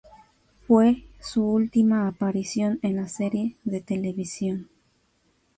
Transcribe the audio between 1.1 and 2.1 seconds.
su última